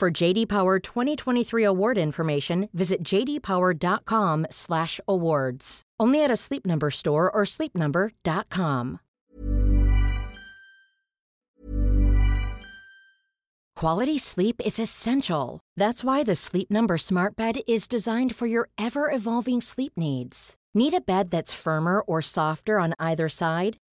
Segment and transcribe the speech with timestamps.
[0.00, 5.82] For JD Power 2023 award information, visit jdpower.com/awards.
[6.00, 9.00] Only at a Sleep Number store or sleepnumber.com.
[13.76, 15.60] Quality sleep is essential.
[15.76, 20.56] That's why the Sleep Number Smart Bed is designed for your ever-evolving sleep needs.
[20.72, 23.76] Need a bed that's firmer or softer on either side?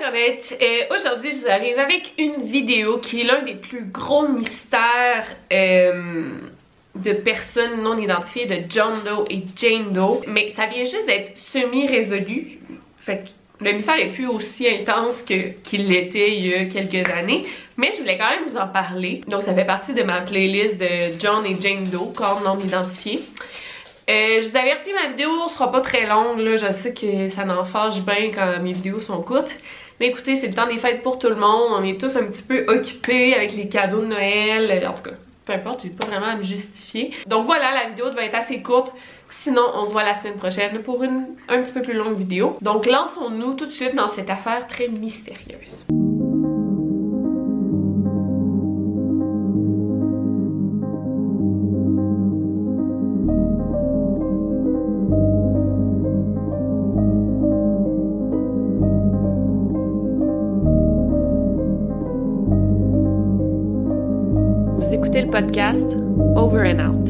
[0.00, 4.26] Internet, Euh, aujourd'hui je vous arrive avec une vidéo qui est l'un des plus gros
[4.26, 6.38] mystères euh,
[6.94, 11.36] de personnes non identifiées de John Doe et Jane Doe, mais ça vient juste d'être
[11.36, 12.60] semi-résolu,
[12.98, 13.24] fait
[13.60, 17.42] le mystère est plus aussi intense qu'il l'était il y a quelques années,
[17.76, 19.20] mais je voulais quand même vous en parler.
[19.28, 23.20] Donc ça fait partie de ma playlist de John et Jane Doe, corps non identifiés.
[24.08, 26.56] Euh, je vous avertis, ma vidéo sera pas très longue, là.
[26.56, 29.54] je sais que ça n'en fâche bien quand mes vidéos sont courtes.
[30.00, 32.24] Mais écoutez, c'est le temps des fêtes pour tout le monde, on est tous un
[32.24, 36.06] petit peu occupés avec les cadeaux de Noël, en tout cas, peu importe, j'ai pas
[36.06, 37.12] vraiment à me justifier.
[37.26, 38.92] Donc voilà, la vidéo va être assez courte,
[39.30, 42.56] sinon on se voit la semaine prochaine pour une un petit peu plus longue vidéo.
[42.62, 45.86] Donc lançons-nous tout de suite dans cette affaire très mystérieuse.
[66.36, 67.08] Over and Out.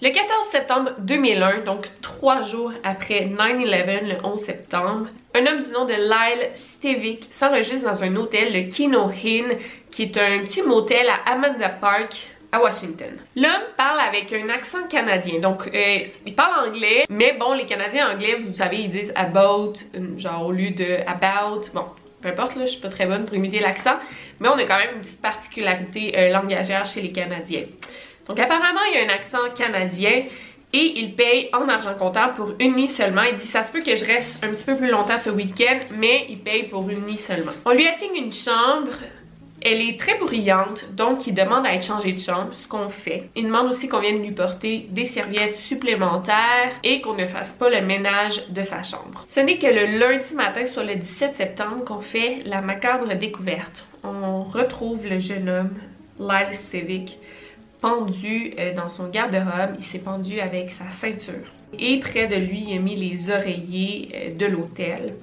[0.00, 5.70] Le 14 septembre 2001, donc trois jours après 9-11, le 11 septembre, un homme du
[5.72, 9.58] nom de Lyle Stevick s'enregistre dans un hôtel, le Kino Inn,
[9.90, 13.16] qui est un petit motel à Amanda Park, à Washington.
[13.34, 18.12] L'homme parle avec un accent canadien, donc euh, il parle anglais, mais bon, les Canadiens
[18.12, 21.86] anglais, vous savez, ils disent about, euh, genre au lieu de about, bon,
[22.24, 23.96] peu importe, là, je suis pas très bonne pour imiter l'accent,
[24.40, 27.64] mais on a quand même une petite particularité euh, langagière chez les Canadiens.
[28.26, 30.24] Donc apparemment, il y a un accent canadien
[30.72, 33.22] et il paye en argent comptable pour une nuit seulement.
[33.30, 35.80] Il dit ça se peut que je reste un petit peu plus longtemps ce week-end,
[35.98, 37.52] mais il paye pour une nuit seulement.
[37.66, 38.88] On lui assigne une chambre.
[39.66, 43.30] Elle est très bruyante, donc il demande à être changé de chambre, ce qu'on fait.
[43.34, 47.70] Il demande aussi qu'on vienne lui porter des serviettes supplémentaires et qu'on ne fasse pas
[47.70, 49.24] le ménage de sa chambre.
[49.26, 53.86] Ce n'est que le lundi matin, soit le 17 septembre, qu'on fait la macabre découverte.
[54.04, 55.78] On retrouve le jeune homme,
[56.20, 57.18] Lyle Civic,
[57.80, 59.76] pendu euh, dans son garde-robe.
[59.78, 61.50] Il s'est pendu avec sa ceinture.
[61.78, 65.14] Et près de lui, il a mis les oreillers euh, de l'hôtel.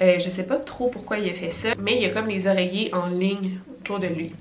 [0.00, 2.28] Euh, je sais pas trop pourquoi il a fait ça, mais il y a comme
[2.28, 4.32] les oreillers en ligne autour de lui.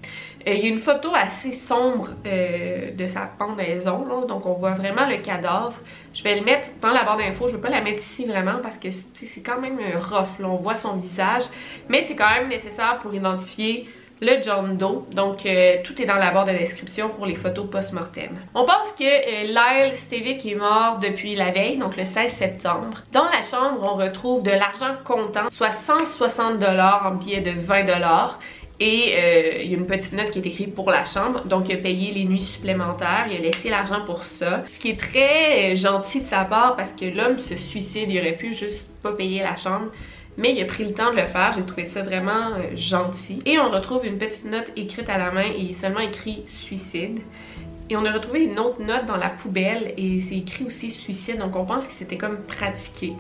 [0.46, 4.72] Il y a une photo assez sombre euh, de sa pendaison, là, donc on voit
[4.72, 5.74] vraiment le cadavre.
[6.13, 8.59] Je vais le mettre dans la barre d'infos, je veux pas la mettre ici vraiment
[8.62, 11.44] parce que c'est quand même rough, là, on voit son visage,
[11.90, 13.88] mais c'est quand même nécessaire pour identifier
[14.22, 15.06] le John Doe.
[15.13, 18.38] Donc, euh, tout est dans la barre de description pour les photos post-mortem.
[18.53, 23.01] On pense que euh, Lyle Stevick est mort depuis la veille, donc le 16 septembre.
[23.12, 27.85] Dans la chambre, on retrouve de l'argent comptant, soit 160 dollars en billets de 20
[27.85, 28.40] dollars.
[28.84, 31.45] Et euh, il y a une petite note qui est écrite pour la chambre.
[31.45, 33.28] Donc, il a payé les nuits supplémentaires.
[33.30, 34.63] Il a laissé l'argent pour ça.
[34.66, 38.07] Ce qui est très euh, gentil de sa part parce que l'homme se suicide.
[38.10, 39.92] Il aurait pu juste pas payer la chambre.
[40.36, 41.54] Mais il a pris le temps de le faire.
[41.54, 43.44] J'ai trouvé ça vraiment euh, gentil.
[43.45, 47.19] Et on retrouve une petite note écrite à la main et seulement écrit suicide.
[47.92, 51.38] Et on a retrouvé une autre note dans la poubelle et c'est écrit aussi suicide.
[51.38, 53.13] Donc, on pense que c'était comme pratiqué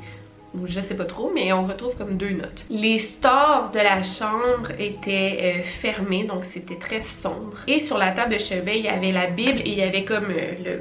[0.53, 2.65] ou je sais pas trop, mais on retrouve comme deux notes.
[2.69, 7.57] Les stores de la chambre étaient euh, fermés, donc c'était très sombre.
[7.67, 10.03] Et sur la table de chevet, il y avait la Bible et il y avait
[10.03, 10.79] comme euh,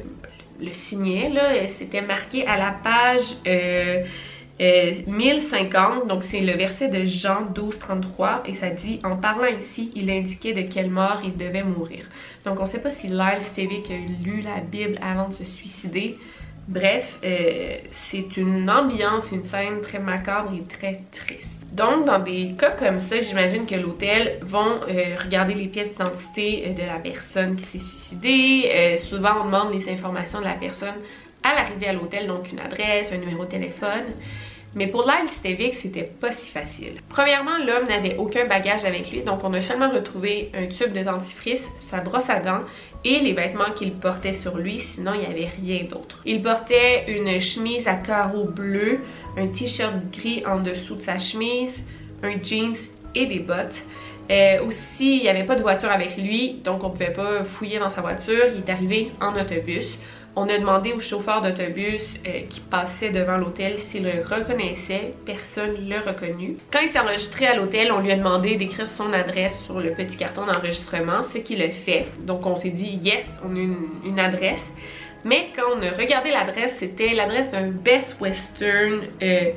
[0.60, 4.02] le, signet, là, c'était marqué à la page euh,
[5.06, 9.90] 1050, donc c'est le verset de Jean 12, 33, et ça dit En parlant ici,
[9.94, 12.04] il indiquait de quelle mort il devait mourir.
[12.44, 16.18] Donc on sait pas si Lyle Stevick a lu la Bible avant de se suicider.
[16.70, 21.60] Bref, euh, c'est une ambiance, une scène très macabre et très triste.
[21.72, 26.66] Donc, dans des cas comme ça, j'imagine que l'hôtel vont euh, regarder les pièces d'identité
[26.68, 28.98] euh, de la personne qui s'est suicidée.
[29.02, 30.94] souvent, on demande les informations de la personne
[31.42, 34.04] à l'arrivée à l'hôtel, donc une adresse, un numéro de téléphone.
[34.74, 37.00] Mais pour Lyle Stevick, c'était pas si facile.
[37.08, 41.02] Premièrement, l'homme n'avait aucun bagage avec lui, donc on a seulement retrouvé un tube de
[41.02, 42.62] dentifrice, sa brosse à dents
[43.04, 46.20] et les vêtements qu'il portait sur lui, sinon il n'y avait rien d'autre.
[46.24, 49.00] Il portait une chemise à carreaux bleus,
[49.36, 51.84] un t-shirt gris en dessous de sa chemise,
[52.22, 52.76] un jeans
[53.14, 53.82] et des bottes.
[54.30, 57.80] Euh, aussi, il n'y avait pas de voiture avec lui, donc on pouvait pas fouiller
[57.80, 58.44] dans sa voiture.
[58.54, 59.98] Il est arrivé en autobus.
[60.36, 65.14] On a demandé au chauffeur d'autobus euh, qui passait devant l'hôtel s'il le reconnaissait.
[65.26, 66.56] Personne ne l'a reconnu.
[66.72, 69.90] Quand il s'est enregistré à l'hôtel, on lui a demandé d'écrire son adresse sur le
[69.90, 72.06] petit carton d'enregistrement, ce qu'il a fait.
[72.20, 74.62] Donc on s'est dit yes, on a une, adresse.
[75.24, 79.50] Mais quand on a regardé l'adresse, c'était l'adresse d'un Best Western euh,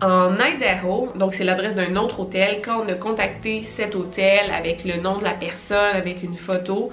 [0.00, 1.08] en Idaho.
[1.16, 2.62] Donc c'est l'adresse d'un autre hôtel.
[2.64, 6.90] Quand on a contacté cet hôtel avec le nom de la personne, avec une photo,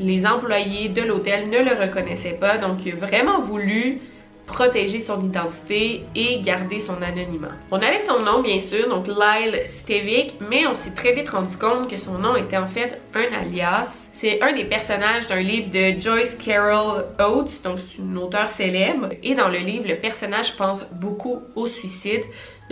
[0.00, 4.00] les employés de l'hôtel ne le reconnaissaient pas, donc il a vraiment voulu
[4.46, 7.52] protéger son identité et garder son anonymat.
[7.70, 11.56] On avait son nom bien sûr, donc Lyle Stevick, mais on s'est très vite rendu
[11.56, 14.08] compte que son nom était en fait un alias.
[14.14, 19.08] C'est un des personnages d'un livre de Joyce Carol Oates, donc c'est une auteure célèbre.
[19.22, 22.22] Et dans le livre, le personnage pense beaucoup au suicide.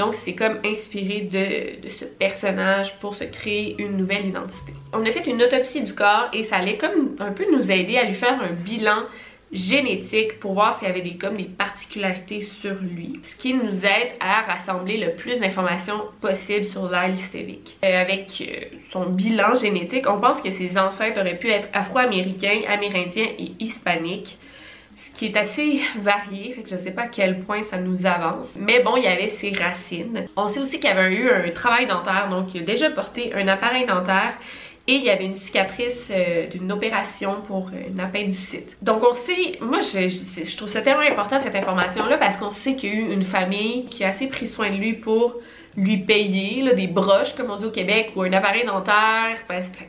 [0.00, 4.72] Donc c'est comme inspiré de, ce personnage pour se créer une nouvelle identité.
[4.94, 7.98] On a fait une autopsie du corps et ça allait comme un peu nous aider
[7.98, 9.02] à lui faire un bilan
[9.52, 13.20] génétique pour voir s'il y avait des, comme des particularités sur lui.
[13.22, 16.90] Ce qui nous aide à rassembler le plus d'informations possible sur
[17.28, 17.76] Stevick.
[17.84, 22.62] Euh, avec euh, son bilan génétique, on pense que ses ancêtres auraient pu être afro-américains,
[22.70, 24.38] amérindiens et hispaniques
[25.14, 28.56] qui est assez varié, fait que je sais pas à quel point ça nous avance.
[28.58, 30.26] Mais bon, il y avait ses racines.
[30.36, 33.48] On sait aussi qu'il avait eu un travail dentaire, donc il a déjà porté un
[33.48, 34.34] appareil dentaire
[34.86, 38.76] et il y avait une cicatrice euh, d'une opération pour euh, une appendicite.
[38.82, 42.88] Donc on sait, moi je, trouve ça tellement important cette information-là parce qu'on sait qu'il
[42.88, 45.34] y a eu une famille qui a assez pris soin de lui pour
[45.76, 49.84] lui payer des broches comme on dit au Québec ou un appareil dentaire parce que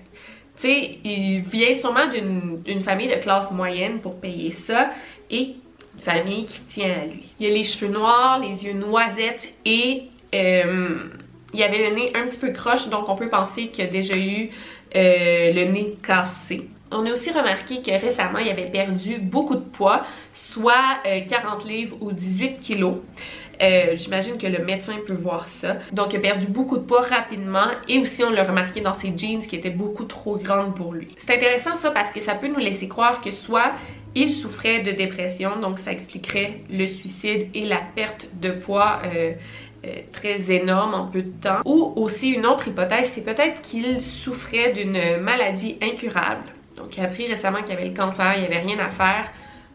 [0.61, 4.91] tu sais, il vient sûrement d'une famille de classe moyenne pour payer ça
[5.29, 5.55] et
[5.95, 7.33] une famille qui tient à lui.
[7.39, 10.03] Il a les cheveux noirs, les yeux noisettes et
[10.35, 11.09] euh,
[11.53, 14.15] il avait le nez un petit peu croche donc on peut penser qu'il a déjà
[14.15, 14.51] eu
[14.95, 16.69] euh, le nez cassé.
[16.91, 21.67] On a aussi remarqué que récemment, il avait perdu beaucoup de poids, soit 40 euh,
[21.67, 22.97] livres ou 18 kilos.
[23.61, 25.77] Euh, j'imagine que le médecin peut voir ça.
[25.91, 29.13] Donc, il a perdu beaucoup de poids rapidement et aussi on l'a remarqué dans ses
[29.15, 31.09] jeans qui étaient beaucoup trop grandes pour lui.
[31.17, 33.73] C'est intéressant ça parce que ça peut nous laisser croire que soit
[34.15, 39.33] il souffrait de dépression, donc ça expliquerait le suicide et la perte de poids euh,
[40.11, 41.61] très énorme en peu de temps.
[41.65, 46.43] Ou aussi une autre hypothèse, c'est peut-être qu'il souffrait d'une maladie incurable.
[46.75, 49.29] Donc il a appris récemment qu'il avait le cancer, il n'y avait rien à faire.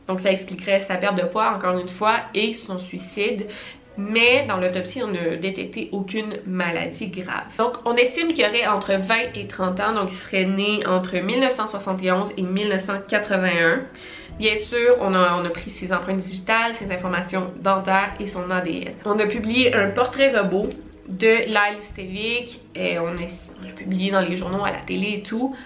[0.06, 3.47] Donc ça expliquerait sa perte de poids encore une fois et son suicide.
[3.98, 7.44] Mais dans l'autopsie, on n'a détecté aucune maladie grave.
[7.58, 11.16] Donc on estime qu'il aurait entre 20 et 30 ans, donc il serait né entre
[11.16, 13.80] 1971 et 1981.
[14.38, 18.92] Bien sûr, on a, pris ses empreintes digitales, ses informations dentaires et son ADN.
[19.06, 20.68] On a publié un portrait robot
[21.09, 25.56] de Lyle Stevick et on l'a publié dans les journaux, à la télé et tout.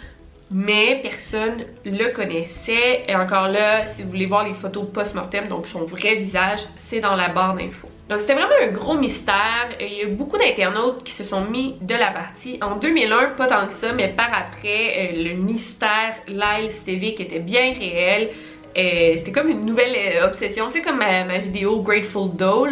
[0.51, 3.05] Mais personne le connaissait.
[3.07, 7.01] Et encore là, si vous voulez voir les photos post-mortem, donc son vrai visage, c'est
[7.01, 7.89] dans la barre d'infos.
[8.09, 9.69] Donc c'était vraiment un gros mystère.
[9.79, 12.59] Il y a eu beaucoup d'internautes qui se sont mis de la partie.
[12.61, 17.39] En 2001, pas tant que ça, mais par après, euh, le mystère Lyle Stevick était
[17.39, 18.31] bien réel.
[18.77, 22.69] Euh, c'était comme une nouvelle euh, obsession, tu sais comme ma, vidéo Grateful Doe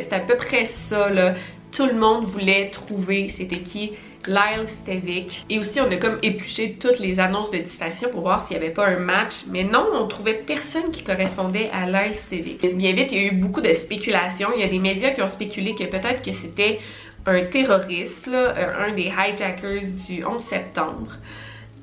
[0.00, 1.34] c'était à peu près ça là.
[1.72, 3.92] Tout le monde voulait trouver c'était qui
[4.26, 5.44] Lyle Stevick.
[5.50, 8.64] Et aussi, on a comme épluché toutes les annonces de disparition pour voir s'il n'y
[8.64, 9.44] avait pas un match.
[9.48, 12.74] Mais non, on trouvait personne qui correspondait à Lyle Stevick.
[12.74, 14.48] Bien vite, il y a eu beaucoup de spéculations.
[14.54, 16.80] Il y a des médias qui ont spéculé que peut-être que c'était
[17.26, 18.54] un terroriste, là,
[18.86, 21.12] un des hijackers du 11 septembre.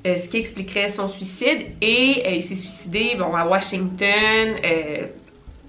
[0.04, 1.62] Euh, ce qui expliquerait son suicide.
[1.80, 4.56] Et euh, il s'est suicidé bon, à Washington.
[4.64, 5.06] Euh,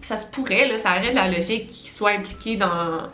[0.02, 3.10] ça se pourrait, là, ça aurait de la logique qu'il soit impliqué dans,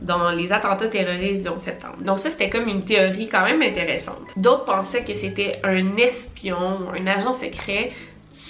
[0.00, 1.96] dans les attentats terroristes du 11 septembre.
[2.00, 4.22] Donc ça, c'était comme une théorie quand même intéressante.
[4.36, 7.92] D'autres pensaient que c'était un espion, un agent secret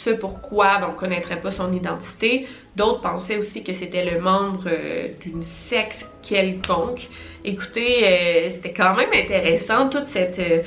[0.05, 2.47] ce pourquoi ben, on connaîtrait pas son identité.
[2.77, 7.09] D'autres pensaient aussi que c'était le membre euh, d'une secte quelconque.
[7.45, 10.63] Écoutez, euh, c'était quand même intéressant tout euh,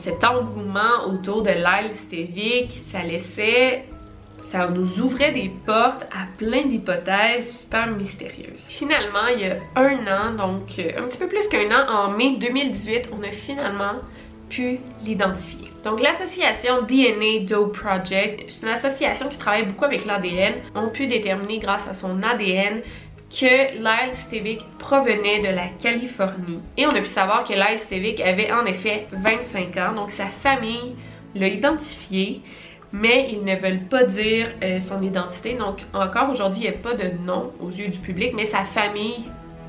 [0.00, 2.70] cet engouement autour de Lyle Stevic.
[2.90, 3.84] Ça laissait
[4.50, 8.64] ça nous ouvrait des portes à plein d'hypothèses super mystérieuses.
[8.68, 12.36] Finalement, il y a un an, donc un petit peu plus qu'un an, en mai
[12.38, 14.00] 2018, on a finalement
[14.48, 15.72] pu l'identifier.
[15.84, 21.06] Donc l'association DNA Doe Project, c'est une association qui travaille beaucoup avec l'ADN, ont pu
[21.06, 22.82] déterminer grâce à son ADN
[23.30, 26.60] que Lyle Stevick provenait de la Californie.
[26.76, 30.26] Et on a pu savoir que Lyle Stevick avait en effet 25 ans, donc sa
[30.26, 30.94] famille
[31.34, 32.40] l'a identifié,
[33.00, 35.54] mais ils ne veulent pas dire euh, son identité.
[35.54, 38.64] Donc encore aujourd'hui, il n'y a pas de nom aux yeux du public, mais sa
[38.64, 39.26] famille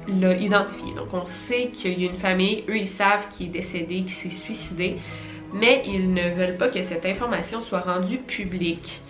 [0.07, 0.93] l'a identifié.
[0.95, 4.11] Donc on sait qu'il y a une famille, eux ils savent qu'il est décédé, qu'il
[4.11, 4.97] s'est suicidé,
[5.53, 9.01] mais ils ne veulent pas que cette information soit rendue publique.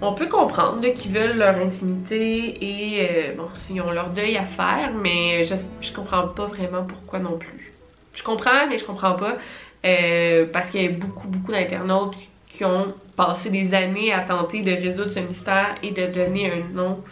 [0.00, 4.44] On peut comprendre qu'ils veulent leur intimité et euh, bon, s'ils ont leur deuil à
[4.44, 7.72] faire, mais je, je comprends pas vraiment pourquoi non plus.
[8.12, 9.38] Je comprends, mais je comprends pas
[9.84, 12.14] euh, parce qu'il y a beaucoup, beaucoup d'internautes
[12.48, 16.74] qui ont passé des années à tenter de résoudre ce mystère et de donner un
[16.74, 17.02] nom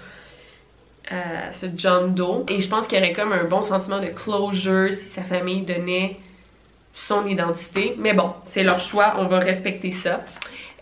[1.11, 2.45] à ce John Doe.
[2.49, 5.63] Et je pense qu'il y aurait comme un bon sentiment de closure si sa famille
[5.63, 6.17] donnait
[6.95, 7.95] son identité.
[7.99, 10.25] Mais bon, c'est leur choix, on va respecter ça.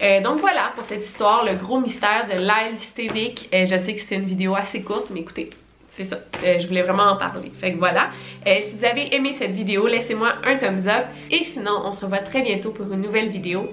[0.03, 3.49] Euh, donc voilà pour cette histoire, le gros mystère de Lyle Stevick.
[3.53, 5.51] Euh, je sais que c'est une vidéo assez courte, mais écoutez,
[5.91, 6.19] c'est ça.
[6.45, 7.53] Euh, je voulais vraiment en parler.
[7.61, 8.11] Fait que voilà.
[8.47, 11.07] si vous avez aimé cette vidéo, laissez-moi un thumbs up.
[11.31, 13.71] Et sinon, on se revoit très bientôt pour une nouvelle vidéo.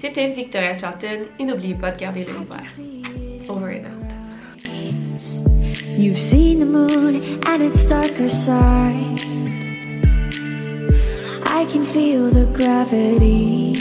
[0.00, 2.62] C'était Victoria Charlton et n'oubliez pas de garder le ouvert.
[3.48, 4.08] Over and out.
[5.98, 9.18] You've seen the moon and its darker side.
[11.46, 13.72] I can feel the gravity.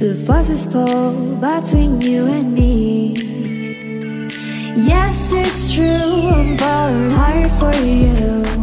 [0.00, 3.14] The forces pull between you and me.
[4.74, 8.61] Yes, it's true, I'm falling hard for you.